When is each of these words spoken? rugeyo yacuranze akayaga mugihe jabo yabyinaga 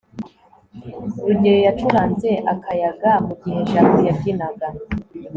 rugeyo 1.25 1.59
yacuranze 1.67 2.31
akayaga 2.53 3.11
mugihe 3.25 3.59
jabo 3.71 3.97
yabyinaga 4.07 4.67